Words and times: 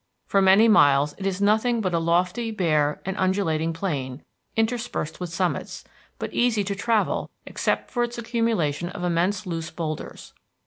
For 0.25 0.41
many 0.41 0.67
miles 0.67 1.13
it 1.19 1.27
is 1.27 1.39
nothing 1.43 1.79
but 1.79 1.93
a 1.93 1.99
lofty, 1.99 2.49
bare, 2.49 2.99
undulating 3.05 3.71
plain, 3.71 4.23
interspersed 4.55 5.19
with 5.19 5.29
summits, 5.29 5.83
but 6.17 6.33
easy 6.33 6.63
to 6.63 6.73
travel 6.75 7.29
except 7.45 7.91
for 7.91 8.01
its 8.03 8.17
accumulation 8.17 8.89
of 8.89 9.03
immense 9.03 9.45
loose 9.45 9.69
boulders. 9.69 10.33